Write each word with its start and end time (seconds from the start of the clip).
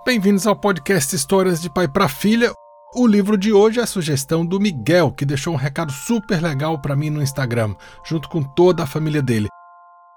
Bem-vindos 0.00 0.48
ao 0.48 0.56
podcast 0.56 1.14
Histórias 1.14 1.62
de 1.62 1.70
Pai 1.70 1.86
para 1.86 2.08
Filha. 2.08 2.52
O 2.92 3.06
livro 3.06 3.38
de 3.38 3.52
hoje 3.52 3.78
é 3.78 3.84
a 3.84 3.86
sugestão 3.86 4.44
do 4.44 4.58
Miguel, 4.58 5.12
que 5.12 5.24
deixou 5.24 5.54
um 5.54 5.56
recado 5.56 5.92
super 5.92 6.42
legal 6.42 6.80
para 6.80 6.96
mim 6.96 7.08
no 7.08 7.22
Instagram, 7.22 7.76
junto 8.04 8.28
com 8.28 8.42
toda 8.42 8.82
a 8.82 8.86
família 8.86 9.22
dele. 9.22 9.46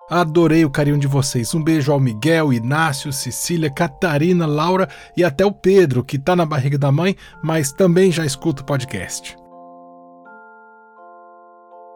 Adorei 0.10 0.66
o 0.66 0.72
carinho 0.72 0.98
de 0.98 1.06
vocês. 1.06 1.54
Um 1.54 1.64
beijo 1.64 1.92
ao 1.92 2.00
Miguel, 2.00 2.52
Inácio, 2.52 3.14
Cecília, 3.14 3.70
Catarina, 3.70 4.48
Laura 4.48 4.90
e 5.16 5.24
até 5.24 5.46
o 5.46 5.52
Pedro, 5.52 6.04
que 6.04 6.16
está 6.16 6.36
na 6.36 6.48
barriga 6.48 6.80
da 6.80 6.92
mãe, 6.92 7.16
mas 7.44 7.72
também 7.72 8.12
já 8.12 8.26
escuta 8.26 8.64
o 8.64 8.66
podcast. 8.66 9.38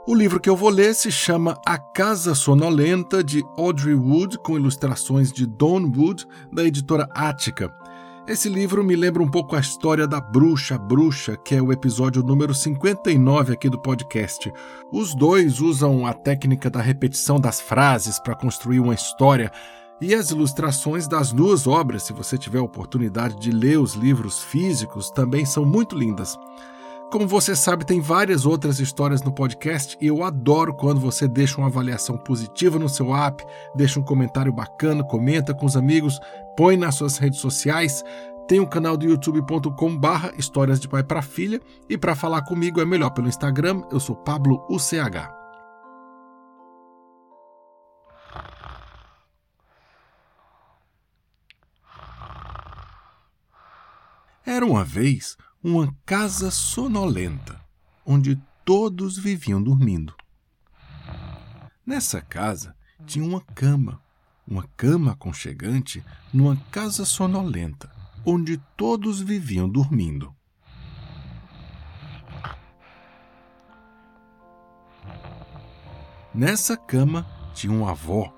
O 0.09 0.15
livro 0.15 0.39
que 0.39 0.49
eu 0.49 0.55
vou 0.55 0.69
ler 0.69 0.95
se 0.95 1.11
chama 1.11 1.61
A 1.63 1.77
Casa 1.77 2.33
Sonolenta, 2.33 3.23
de 3.23 3.43
Audrey 3.55 3.93
Wood, 3.93 4.39
com 4.39 4.57
ilustrações 4.57 5.31
de 5.31 5.45
Don 5.45 5.83
Wood, 5.83 6.25
da 6.51 6.63
editora 6.63 7.07
Ática. 7.13 7.71
Esse 8.27 8.49
livro 8.49 8.83
me 8.83 8.95
lembra 8.95 9.21
um 9.21 9.29
pouco 9.29 9.55
a 9.55 9.59
história 9.59 10.07
da 10.07 10.19
Bruxa 10.19 10.79
Bruxa, 10.79 11.37
que 11.37 11.53
é 11.53 11.61
o 11.61 11.71
episódio 11.71 12.23
número 12.23 12.55
59 12.55 13.53
aqui 13.53 13.69
do 13.69 13.79
podcast. 13.79 14.51
Os 14.91 15.13
dois 15.13 15.61
usam 15.61 16.07
a 16.07 16.13
técnica 16.15 16.71
da 16.71 16.81
repetição 16.81 17.39
das 17.39 17.61
frases 17.61 18.17
para 18.17 18.33
construir 18.33 18.79
uma 18.79 18.95
história. 18.95 19.51
E 20.01 20.15
as 20.15 20.31
ilustrações 20.31 21.07
das 21.07 21.31
duas 21.31 21.67
obras, 21.67 22.01
se 22.01 22.13
você 22.13 22.35
tiver 22.35 22.57
a 22.57 22.63
oportunidade 22.63 23.39
de 23.39 23.51
ler 23.51 23.77
os 23.77 23.93
livros 23.93 24.41
físicos, 24.41 25.11
também 25.11 25.45
são 25.45 25.63
muito 25.63 25.95
lindas. 25.95 26.35
Como 27.09 27.27
você 27.27 27.55
sabe, 27.55 27.85
tem 27.85 27.99
várias 27.99 28.45
outras 28.45 28.79
histórias 28.79 29.23
no 29.23 29.31
podcast 29.31 29.97
e 29.99 30.05
eu 30.05 30.23
adoro 30.23 30.75
quando 30.75 31.01
você 31.01 31.27
deixa 31.27 31.57
uma 31.57 31.65
avaliação 31.65 32.15
positiva 32.15 32.77
no 32.77 32.87
seu 32.87 33.15
app, 33.15 33.43
deixa 33.73 33.99
um 33.99 34.03
comentário 34.03 34.53
bacana, 34.53 35.03
comenta 35.03 35.51
com 35.51 35.65
os 35.65 35.75
amigos, 35.75 36.19
põe 36.55 36.77
nas 36.77 36.93
suas 36.93 37.17
redes 37.17 37.39
sociais. 37.39 38.03
Tem 38.47 38.59
o 38.59 38.63
um 38.63 38.67
canal 38.67 38.95
do 38.95 39.07
youtube.com 39.07 39.97
barra 39.97 40.31
Histórias 40.37 40.79
de 40.79 40.87
Pai 40.87 41.03
para 41.03 41.23
Filha 41.23 41.59
e 41.89 41.97
para 41.97 42.15
falar 42.15 42.43
comigo 42.43 42.79
é 42.79 42.85
melhor 42.85 43.09
pelo 43.09 43.27
Instagram, 43.27 43.81
eu 43.91 43.99
sou 43.99 44.15
Pablo 44.15 44.63
UCH. 44.69 45.33
Era 54.45 54.63
uma 54.63 54.83
vez 54.83 55.35
uma 55.61 55.93
casa 56.05 56.49
sonolenta, 56.49 57.59
onde 58.05 58.41
todos 58.63 59.17
viviam 59.17 59.61
dormindo. 59.61 60.15
Nessa 61.85 62.21
casa 62.21 62.73
tinha 63.05 63.25
uma 63.25 63.41
cama, 63.41 64.01
uma 64.47 64.63
cama 64.77 65.11
aconchegante 65.11 66.03
numa 66.33 66.55
casa 66.71 67.03
sonolenta, 67.03 67.91
onde 68.25 68.57
todos 68.77 69.19
viviam 69.19 69.67
dormindo. 69.67 70.33
Nessa 76.33 76.77
cama 76.77 77.27
tinha 77.53 77.73
uma 77.73 77.91
avó, 77.91 78.33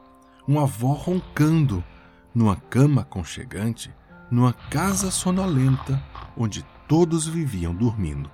uma 0.48 0.64
avó 0.64 0.94
roncando, 0.94 1.84
numa 2.34 2.56
cama 2.56 3.02
aconchegante, 3.02 3.94
numa 4.32 4.54
casa 4.54 5.12
sonolenta, 5.12 6.02
onde 6.36 6.66
todos 6.92 7.26
viviam 7.26 7.74
dormindo. 7.74 8.30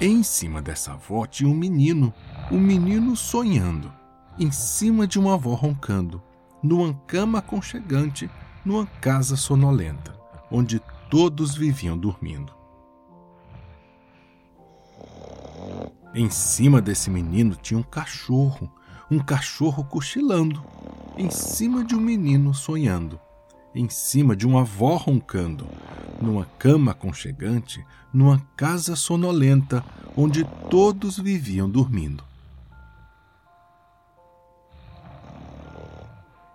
Em 0.00 0.22
cima 0.22 0.62
dessa 0.62 0.94
avó 0.94 1.26
tinha 1.26 1.50
um 1.50 1.54
menino, 1.54 2.14
um 2.50 2.58
menino 2.58 3.14
sonhando, 3.14 3.92
em 4.38 4.50
cima 4.50 5.06
de 5.06 5.18
uma 5.18 5.34
avó 5.34 5.52
roncando, 5.52 6.22
numa 6.62 6.94
cama 7.06 7.40
aconchegante, 7.40 8.30
numa 8.64 8.86
casa 8.86 9.36
sonolenta, 9.36 10.18
onde 10.50 10.80
todos 11.10 11.54
viviam 11.54 11.98
dormindo. 11.98 12.54
Em 16.14 16.30
cima 16.30 16.80
desse 16.80 17.10
menino 17.10 17.54
tinha 17.54 17.78
um 17.78 17.82
cachorro, 17.82 18.72
um 19.10 19.18
cachorro 19.18 19.84
cochilando, 19.84 20.64
em 21.18 21.28
cima 21.28 21.84
de 21.84 21.94
um 21.94 22.00
menino 22.00 22.54
sonhando 22.54 23.20
em 23.74 23.88
cima 23.88 24.36
de 24.36 24.46
uma 24.46 24.60
avó 24.60 24.96
roncando, 24.96 25.66
numa 26.20 26.44
cama 26.58 26.92
aconchegante, 26.92 27.84
numa 28.12 28.40
casa 28.56 28.94
sonolenta 28.94 29.84
onde 30.16 30.44
todos 30.70 31.18
viviam 31.18 31.68
dormindo. 31.68 32.22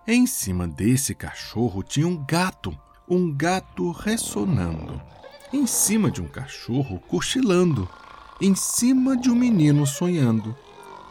Em 0.07 0.25
cima 0.25 0.67
desse 0.67 1.13
cachorro 1.13 1.83
tinha 1.83 2.07
um 2.07 2.25
gato, 2.25 2.75
um 3.07 3.31
gato 3.31 3.91
ressonando. 3.91 4.99
Em 5.53 5.67
cima 5.67 6.09
de 6.09 6.21
um 6.21 6.27
cachorro 6.27 6.99
cochilando. 7.07 7.87
Em 8.41 8.55
cima 8.55 9.15
de 9.15 9.29
um 9.29 9.35
menino 9.35 9.85
sonhando. 9.85 10.55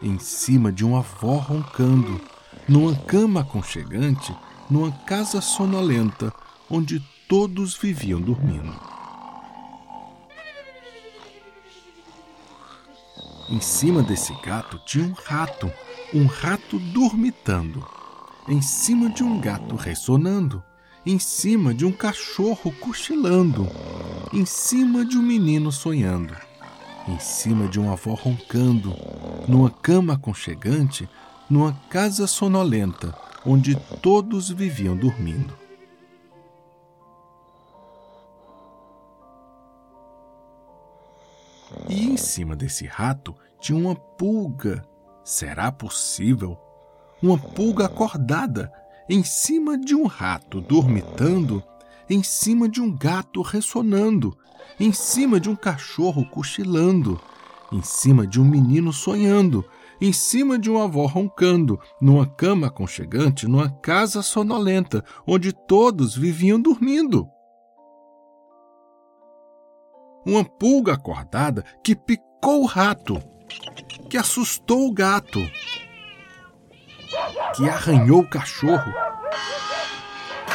Em 0.01 0.19
cima 0.19 0.71
de 0.71 0.83
uma 0.83 0.99
avó 0.99 1.37
roncando. 1.37 2.19
Numa 2.67 2.95
cama 2.95 3.41
aconchegante, 3.41 4.35
numa 4.69 4.91
casa 4.91 5.41
sonolenta 5.41 6.31
onde 6.69 6.99
todos 7.27 7.75
viviam 7.75 8.21
dormindo. 8.21 8.73
Em 13.49 13.59
cima 13.59 14.03
desse 14.03 14.31
gato 14.43 14.79
tinha 14.85 15.05
um 15.05 15.13
rato, 15.13 15.71
um 16.13 16.27
rato 16.27 16.77
dormitando. 16.77 17.83
Em 18.47 18.61
cima 18.61 19.09
de 19.09 19.23
um 19.23 19.39
gato 19.39 19.75
ressonando. 19.75 20.63
Em 21.05 21.17
cima 21.17 21.73
de 21.73 21.83
um 21.85 21.91
cachorro 21.91 22.71
cochilando. 22.79 23.67
Em 24.31 24.45
cima 24.45 25.03
de 25.03 25.17
um 25.17 25.23
menino 25.23 25.71
sonhando. 25.71 26.35
Em 27.07 27.17
cima 27.19 27.67
de 27.67 27.79
uma 27.79 27.93
avó 27.93 28.13
roncando. 28.13 28.95
Numa 29.47 29.71
cama 29.71 30.13
aconchegante, 30.13 31.09
numa 31.49 31.73
casa 31.89 32.27
sonolenta 32.27 33.15
onde 33.45 33.75
todos 34.01 34.49
viviam 34.49 34.95
dormindo. 34.95 35.57
E 41.87 42.07
em 42.07 42.17
cima 42.17 42.55
desse 42.55 42.85
rato 42.85 43.35
tinha 43.59 43.77
uma 43.77 43.95
pulga. 43.95 44.85
Será 45.23 45.71
possível? 45.71 46.57
Uma 47.21 47.37
pulga 47.37 47.85
acordada 47.85 48.71
em 49.09 49.23
cima 49.23 49.77
de 49.77 49.95
um 49.95 50.05
rato 50.05 50.61
dormitando, 50.61 51.63
em 52.09 52.23
cima 52.23 52.69
de 52.69 52.81
um 52.81 52.95
gato 52.95 53.41
ressonando, 53.41 54.37
em 54.79 54.93
cima 54.93 55.39
de 55.39 55.49
um 55.49 55.55
cachorro 55.55 56.25
cochilando, 56.25 57.19
em 57.71 57.81
cima 57.81 58.25
de 58.25 58.39
um 58.39 58.45
menino 58.45 58.93
sonhando, 58.93 59.65
em 60.01 60.13
cima 60.13 60.57
de 60.57 60.69
uma 60.69 60.85
avó 60.85 61.05
roncando, 61.05 61.79
numa 62.01 62.25
cama 62.25 62.67
aconchegante, 62.67 63.47
numa 63.47 63.69
casa 63.69 64.21
sonolenta, 64.21 65.03
onde 65.27 65.51
todos 65.51 66.15
viviam 66.15 66.59
dormindo. 66.59 67.27
Uma 70.25 70.43
pulga 70.43 70.93
acordada 70.93 71.63
que 71.83 71.95
picou 71.95 72.63
o 72.63 72.65
rato, 72.65 73.21
que 74.09 74.17
assustou 74.17 74.87
o 74.87 74.93
gato, 74.93 75.39
que 77.55 77.67
arranhou 77.67 78.21
o 78.21 78.29
cachorro, 78.29 78.93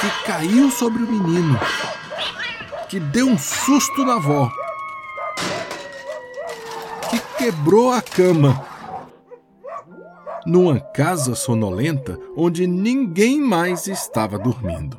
que 0.01 0.27
caiu 0.27 0.71
sobre 0.71 1.03
o 1.03 1.11
menino, 1.11 1.59
que 2.89 3.01
deu 3.01 3.27
um 3.27 3.39
susto 3.39 4.05
na 4.05 4.15
avó, 4.15 4.51
que 7.11 7.19
quebrou 7.37 7.93
a 7.93 8.01
cama 8.01 8.74
numa 10.47 10.81
casa 10.81 11.35
sonolenta 11.35 12.19
onde 12.37 12.67
ninguém 12.67 13.41
mais 13.41 13.87
estava 13.87 14.39
dormindo. 14.39 14.99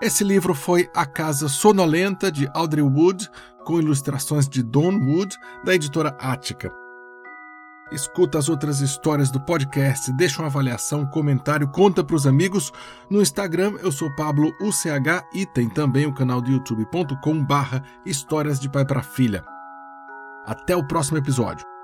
Esse 0.00 0.22
livro 0.22 0.54
foi 0.54 0.88
A 0.94 1.06
Casa 1.06 1.48
Sonolenta, 1.48 2.30
de 2.30 2.48
Audrey 2.54 2.84
Wood, 2.84 3.28
com 3.64 3.80
ilustrações 3.80 4.46
de 4.48 4.62
Don 4.62 4.92
Wood, 5.00 5.36
da 5.64 5.74
editora 5.74 6.16
Ática. 6.20 6.85
Escuta 7.90 8.38
as 8.38 8.48
outras 8.48 8.80
histórias 8.80 9.30
do 9.30 9.40
podcast, 9.40 10.12
deixa 10.12 10.42
uma 10.42 10.48
avaliação, 10.48 11.06
comentário, 11.06 11.68
conta 11.68 12.02
para 12.02 12.16
os 12.16 12.26
amigos. 12.26 12.72
No 13.08 13.22
Instagram 13.22 13.74
eu 13.80 13.92
sou 13.92 14.10
Pablo 14.16 14.52
UCH 14.60 15.24
e 15.32 15.46
tem 15.46 15.68
também 15.68 16.04
o 16.04 16.12
canal 16.12 16.40
do 16.40 16.50
youtube.com 16.50 17.44
barra 17.44 17.84
Histórias 18.04 18.58
de 18.58 18.68
Pai 18.68 18.84
para 18.84 19.02
Filha. 19.02 19.44
Até 20.44 20.74
o 20.74 20.86
próximo 20.86 21.18
episódio. 21.18 21.75